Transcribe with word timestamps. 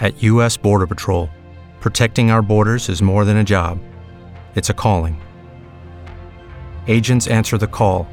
At 0.00 0.22
U.S. 0.22 0.56
Border 0.56 0.86
Patrol, 0.86 1.28
protecting 1.80 2.30
our 2.30 2.40
borders 2.40 2.88
is 2.88 3.02
more 3.02 3.24
than 3.24 3.38
a 3.38 3.44
job, 3.44 3.80
it's 4.54 4.70
a 4.70 4.74
calling. 4.74 5.20
Agents 6.86 7.26
answer 7.28 7.58
the 7.58 7.66
call, 7.66 8.06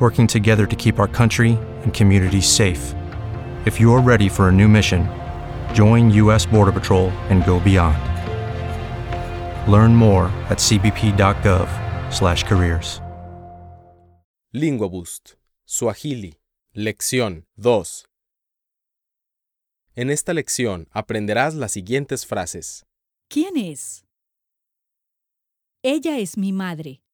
working 0.00 0.26
together 0.26 0.66
to 0.66 0.76
keep 0.76 0.98
our 0.98 1.06
country 1.06 1.58
and 1.82 1.92
communities 1.94 2.48
safe. 2.48 2.94
If 3.64 3.78
you're 3.78 4.00
ready 4.00 4.28
for 4.28 4.48
a 4.48 4.52
new 4.52 4.66
mission, 4.68 5.08
join 5.72 6.10
U.S. 6.10 6.46
Border 6.46 6.72
Patrol 6.72 7.10
and 7.28 7.44
go 7.44 7.60
beyond. 7.60 7.96
Learn 9.70 9.94
more 9.94 10.32
at 10.48 10.58
cbp.gov/careers. 10.58 13.00
LinguaBoost. 14.54 15.36
Swahili. 15.66 16.34
Lección 16.76 17.44
2. 17.60 18.04
En 19.96 20.10
esta 20.10 20.34
lección 20.34 20.88
aprenderás 20.90 21.54
las 21.54 21.70
siguientes 21.70 22.26
frases. 22.26 22.84
¿Quién 23.28 23.56
es? 23.56 24.04
Ella 25.84 26.18
es 26.18 26.36
mi 26.36 26.52
madre. 26.52 27.04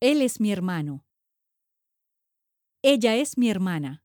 Él 0.00 0.20
es 0.20 0.40
mi 0.40 0.52
hermano. 0.52 1.06
Ella 2.82 3.16
es 3.16 3.38
mi 3.38 3.48
hermana. 3.48 4.04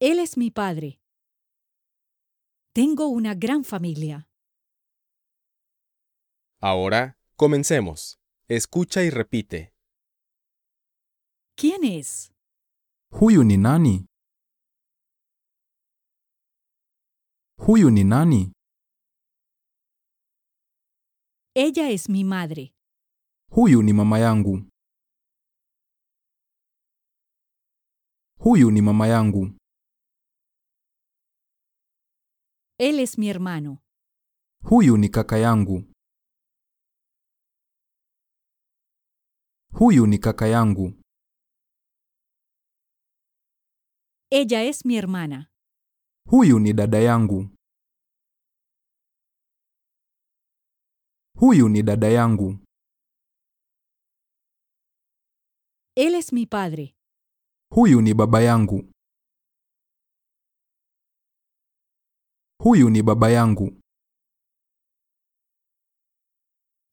Él 0.00 0.18
es 0.18 0.36
mi 0.36 0.50
padre. 0.50 1.00
Tengo 2.72 3.06
una 3.06 3.34
gran 3.34 3.62
familia. 3.62 4.28
Ahora, 6.60 7.16
comencemos. 7.36 8.18
Escucha 8.48 9.04
y 9.04 9.10
repite. 9.10 9.72
¿Quién 11.54 11.84
es? 11.84 12.32
Huyu 13.12 13.44
ni 13.44 13.56
nani? 13.56 14.07
Huyu 17.66 17.90
ni 17.90 18.04
nani? 18.04 18.52
Ella 21.54 21.90
es 21.90 22.08
mi 22.08 22.24
madre. 22.24 22.74
Huyu 23.50 23.82
ni 23.82 23.92
mama 23.92 24.18
yangu. 24.18 24.70
Huyu 28.38 28.70
ni 28.70 28.80
mama 28.82 29.06
yangu. 29.08 29.58
Él 32.78 33.00
es 33.00 33.18
mi 33.18 33.26
hermano. 33.28 33.78
Huyu 34.64 34.96
ni 34.96 35.08
kaka 35.08 35.38
yangu. 35.38 35.82
Huyu 39.78 40.06
ni 40.06 40.18
kaka 40.18 40.46
yangu. 40.48 40.92
Ella 44.30 44.62
es 44.64 44.84
mi 44.84 44.94
hermana. 44.94 45.50
Huyu 46.30 46.58
ni 46.58 46.72
dada 46.72 46.98
yangu. 46.98 47.48
Huyu 51.38 51.68
ni 51.68 51.82
dada 51.82 52.08
yangu. 52.08 52.58
Él 55.96 56.14
es 56.14 56.32
mi 56.32 56.46
padre. 56.46 56.94
Huyu 57.74 58.00
ni 58.00 58.14
baba 58.14 58.40
yangu. 58.42 58.92
Huyu 62.62 62.90
ni 62.90 63.02
baba 63.02 63.30
yangu. 63.30 63.80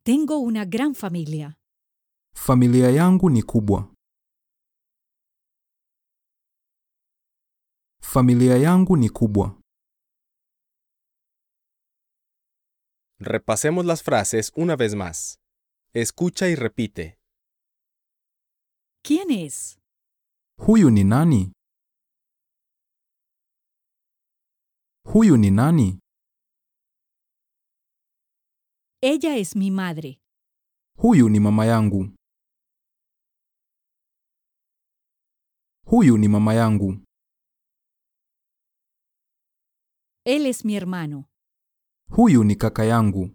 Tengo 0.06 0.40
una 0.40 0.66
gran 0.66 0.94
familia. 0.94 1.56
Familia 2.36 2.90
yangu 2.92 3.30
ni 3.30 3.44
kubwa. 3.44 3.95
Familia 8.14 8.58
yangu 8.58 8.98
ni 8.98 9.10
kubwa. 9.10 9.62
Repasemos 13.20 13.86
las 13.86 14.04
frases 14.04 14.52
una 14.56 14.76
vez 14.76 14.96
más. 14.96 15.40
Escucha 15.94 16.48
y 16.48 16.56
repite. 16.56 17.18
¿Quién 19.04 19.32
es? 19.32 19.80
Huyu 20.58 20.90
ni 20.92 21.04
nani? 21.04 21.52
Huyu 25.14 25.38
ni 25.38 25.52
nani? 25.52 26.00
Ella 29.02 29.36
es 29.38 29.56
mi 29.56 29.72
madre. 29.72 30.20
Huyu 30.98 31.30
ni 31.30 31.40
mama 31.40 31.66
yangu. 31.66 32.16
Huyu 35.86 36.18
ni 36.18 36.28
mama 36.28 36.54
yangu. 36.54 37.05
Él 40.28 40.46
es 40.48 40.66
mi 40.66 40.76
hermano. 40.76 41.30
Huyu 42.10 42.44
ni 42.44 42.56
kaka 42.56 42.84
yangu. 42.86 43.30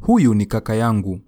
Huyu 0.00 0.34
ni 0.34 0.46
kaka 0.46 0.74
yangu. 0.74 1.20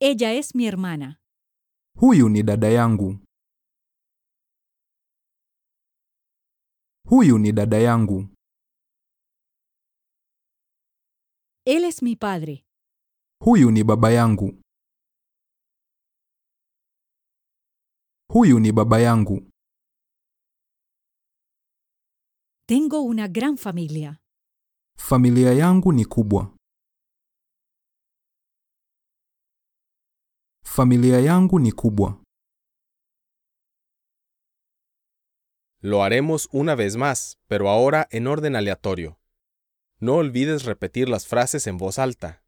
Ella 0.00 0.32
es 0.32 0.54
mi 0.54 0.64
hermana. 0.64 1.20
Huyu 1.96 2.28
ni 2.28 2.42
dada 2.42 2.68
yangu. 2.68 3.18
Huyu 7.08 7.38
ni 7.38 7.52
dada 7.52 7.78
yangu. 7.78 8.28
Él 11.66 11.84
es 11.84 12.02
mi 12.02 12.16
padre. 12.16 12.64
Huyu 13.44 13.70
ni 13.70 13.84
baba 13.84 14.10
yangu. 14.10 14.60
Huyu 18.30 18.60
ni 18.60 18.72
baba 18.72 19.00
yangu. 19.00 19.50
Tengo 22.66 23.00
una 23.02 23.26
gran 23.28 23.56
familia. 23.56 24.20
Familia 24.98 25.54
yangu 25.54 25.92
ni 25.92 26.04
kubwa. 26.04 26.54
Familia 30.64 31.20
yangu 31.20 31.58
ni 31.58 31.72
kubwa. 31.72 32.22
Lo 35.80 36.02
haremos 36.02 36.48
una 36.52 36.74
vez 36.74 36.96
más, 36.96 37.38
pero 37.48 37.70
ahora 37.70 38.06
en 38.10 38.26
orden 38.26 38.56
aleatorio. 38.56 39.18
No 40.00 40.16
olvides 40.16 40.64
repetir 40.64 41.08
las 41.08 41.26
frases 41.26 41.66
en 41.66 41.78
voz 41.78 41.98
alta. 41.98 42.44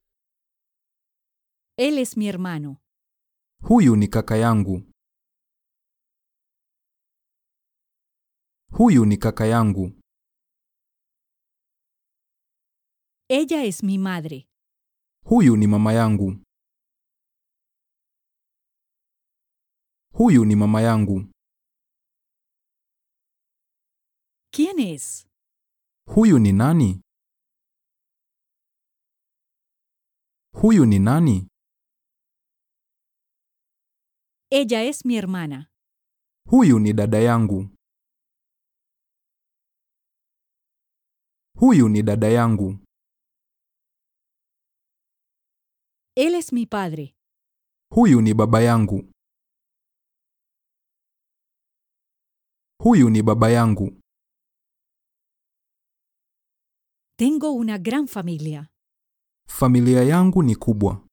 Él 1.78 1.98
es 1.98 2.16
mi 2.18 2.28
hermano. 2.28 2.82
Huyu 3.62 3.96
ni 3.96 4.08
kaka 4.08 4.36
yangu. 4.36 4.89
Huyu 8.72 9.04
ni 9.06 9.16
kaka 9.16 9.46
yangu. 9.46 9.92
Ella 13.28 13.64
es 13.64 13.82
mi 13.82 13.98
madre. 13.98 14.48
Huyu 15.24 15.56
ni 15.56 15.66
mama 15.66 15.92
yangu. 15.92 16.44
Huyu 20.12 20.44
ni 20.44 20.56
mama 20.56 20.80
yangu. 20.82 21.30
¿Quién 24.52 24.78
es? 24.78 25.26
Huyu 26.06 26.38
ni 26.38 26.52
nani? 26.52 27.02
Huyu 30.52 30.86
ni 30.86 30.98
nani? 30.98 31.48
Ella 34.50 34.82
es 34.82 35.04
mi 35.04 35.14
hermana. 35.16 35.66
Huyu 36.48 36.78
ni 36.78 36.92
dada 36.92 37.18
yangu. 37.18 37.70
Huyu 41.60 41.88
ni 41.88 42.02
dada 42.02 42.28
yangu. 42.28 42.78
Él 46.16 46.34
es 46.34 46.52
mi 46.52 46.66
padre. 46.66 47.14
Huyu 47.94 48.20
ni 48.20 48.34
baba 48.34 48.60
yangu. 48.62 49.12
Huyu 52.82 53.10
ni 53.10 53.22
baba 53.22 53.50
yangu. 53.50 54.00
Tengo 57.18 57.52
una 57.52 57.78
gran 57.78 58.06
familia. 58.08 58.68
Familia 59.48 60.02
yangu 60.04 60.42
ni 60.42 60.56
kubwa. 60.56 61.06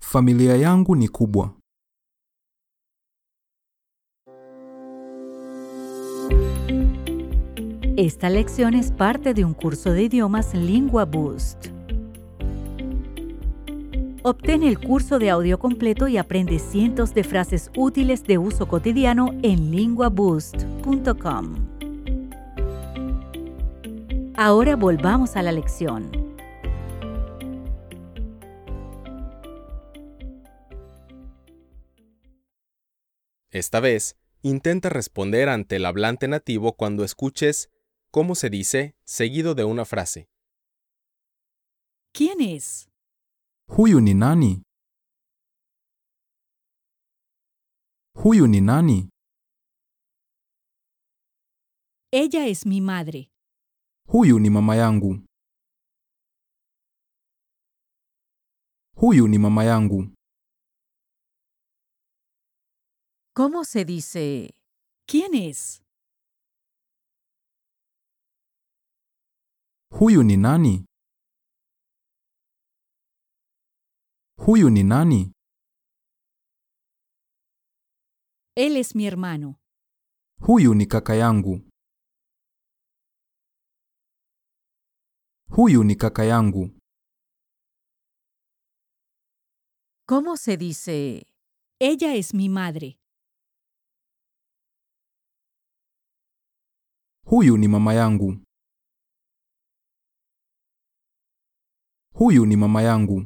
Familia 0.00 0.56
yangu 0.56 0.96
ni 0.96 1.08
kubwa. 1.08 1.55
Esta 7.96 8.28
lección 8.28 8.74
es 8.74 8.92
parte 8.92 9.32
de 9.32 9.42
un 9.42 9.54
curso 9.54 9.90
de 9.90 10.02
idiomas 10.02 10.52
Lingua 10.52 11.06
Boost. 11.06 11.68
Obtén 14.22 14.62
el 14.64 14.78
curso 14.78 15.18
de 15.18 15.30
audio 15.30 15.58
completo 15.58 16.06
y 16.06 16.18
aprende 16.18 16.58
cientos 16.58 17.14
de 17.14 17.24
frases 17.24 17.70
útiles 17.74 18.24
de 18.24 18.36
uso 18.36 18.68
cotidiano 18.68 19.30
en 19.42 19.70
linguaboost.com. 19.70 21.54
Ahora 24.36 24.76
volvamos 24.76 25.34
a 25.36 25.42
la 25.42 25.52
lección. 25.52 26.10
Esta 33.50 33.80
vez, 33.80 34.16
intenta 34.42 34.90
responder 34.90 35.48
ante 35.48 35.76
el 35.76 35.86
hablante 35.86 36.28
nativo 36.28 36.74
cuando 36.74 37.02
escuches 37.02 37.70
cómo 38.16 38.34
se 38.34 38.48
dice 38.48 38.96
seguido 39.04 39.54
de 39.54 39.64
una 39.64 39.84
frase. 39.84 40.26
¿Quién 42.14 42.40
es? 42.40 42.88
Huyu 43.68 44.00
ni 44.00 44.14
nani? 44.14 44.62
Huyu 48.14 48.46
ni 48.46 48.62
nani? 48.62 49.10
Ella 52.10 52.46
es 52.46 52.64
mi 52.64 52.80
madre. 52.80 53.28
Huyu 54.08 54.38
ni 54.40 54.48
mama 54.48 54.76
yangu. 54.76 55.26
Huyu 58.94 59.28
ni 59.28 59.38
mama 59.38 59.64
yangu. 59.64 60.14
¿Cómo 63.34 63.64
se 63.64 63.84
dice? 63.84 64.54
¿Quién 65.06 65.34
es? 65.34 65.85
Huyu 69.90 70.22
ni 70.22 70.36
nani? 70.36 70.86
Huyu 74.46 74.70
ni 74.70 74.82
nani? 74.82 75.32
Él 78.56 78.76
es 78.76 78.94
mi 78.94 79.04
hermano. 79.04 79.56
Huyu 80.46 80.74
ni 80.74 80.86
kaka 80.86 81.14
yangu. 81.14 81.60
Huyu 85.50 85.84
ni 85.84 85.96
kaka 85.96 86.24
yangu. 86.24 86.70
¿Cómo 90.08 90.36
se 90.36 90.56
dice? 90.56 91.26
Ella 91.80 92.14
es 92.14 92.34
mi 92.34 92.48
madre. 92.48 92.98
Huyu 97.26 97.56
ni 97.58 97.68
mama 97.68 97.94
yangu. 97.94 98.45
Huyu 102.18 102.46
ni 102.46 102.56
mama 102.56 102.82
yangu. 102.82 103.18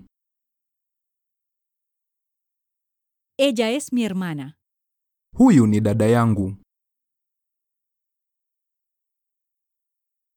Ella 3.39 3.71
es 3.71 3.93
mi 3.93 4.03
hermana. 4.03 4.57
Huyu 5.37 5.67
ni 5.67 5.81
dada 5.81 6.07
yangu. 6.07 6.57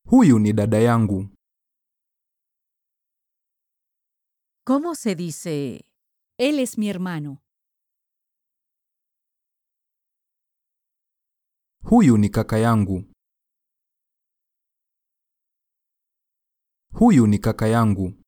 Huyu 0.05 0.39
ni 0.39 0.53
dada 0.53 0.77
yangu. 0.79 1.29
¿Cómo 4.65 4.95
se 4.95 5.15
dice? 5.15 5.81
Él 6.37 6.59
es 6.59 6.77
mi 6.77 6.89
hermano. 6.89 7.41
Huyu 11.89 12.17
ni 12.17 12.29
kaka 12.29 12.57
yangu. 12.59 13.03
Huyu 16.99 17.27
ni 17.27 17.39
kaka 17.39 17.67
yangu. 17.67 18.22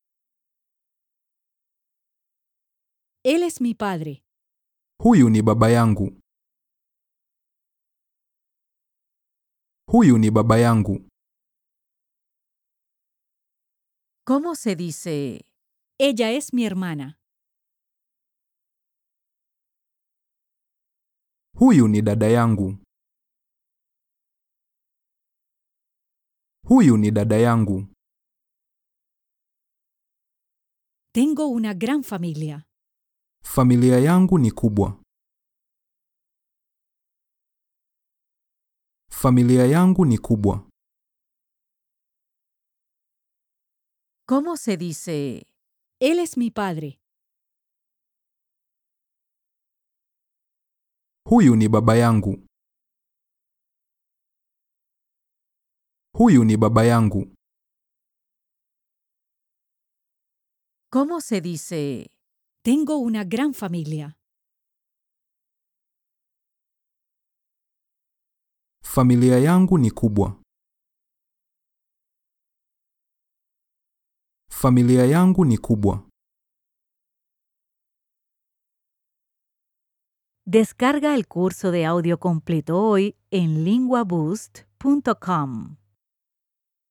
Él 3.28 3.42
es 3.42 3.60
mi 3.60 3.74
padre. 3.74 4.22
Huyu 5.02 5.28
ni 5.30 5.42
baba 5.42 5.68
yangu. 5.68 6.20
Huyu 9.90 10.16
ni 10.18 10.30
baba 10.30 10.58
yangu. 10.58 11.08
¿Cómo 14.24 14.54
se 14.54 14.76
dice? 14.76 15.44
Ella 15.98 16.30
es 16.30 16.52
mi 16.54 16.64
hermana. 16.66 17.18
Huyu 21.58 21.88
ni 21.88 22.02
dada 22.02 22.28
yangu. 22.28 22.78
Huyu 26.68 26.96
ni 26.96 27.10
dada 27.10 27.38
yangu. 27.38 27.88
Tengo 31.12 31.48
una 31.48 31.74
gran 31.74 32.04
familia. 32.04 32.66
Familia 33.54 33.98
yangu 33.98 34.38
ni 34.38 34.50
kubwa. 34.50 35.02
Familia 39.10 39.66
yangu 39.66 40.04
ni 40.04 40.18
kubwa. 40.18 40.68
¿Cómo 44.28 44.56
se 44.56 44.76
dice? 44.76 45.46
Él 46.00 46.18
es 46.18 46.36
mi 46.36 46.50
padre. 46.50 46.98
Huyu 51.30 51.56
ni 51.56 51.68
baba 51.68 51.96
yangu. 51.96 52.46
Huyu 56.18 56.44
ni 56.44 56.56
baba 56.56 56.84
yangu. 56.84 57.34
¿Cómo 60.90 61.20
se 61.20 61.40
dice? 61.40 62.15
Tengo 62.66 62.98
una 62.98 63.22
gran 63.22 63.54
familia. 63.54 64.18
Familia 68.84 69.38
yangu 69.38 69.78
ni 69.78 69.90
kubwa. 69.90 70.42
Familia 74.50 75.06
yangu 75.06 75.44
ni 75.44 75.58
kubwa. 75.58 76.08
Descarga 80.44 81.14
el 81.14 81.28
curso 81.28 81.70
de 81.70 81.86
audio 81.86 82.18
completo 82.18 82.82
hoy 82.82 83.16
en 83.30 83.64
linguaboost.com. 83.64 85.76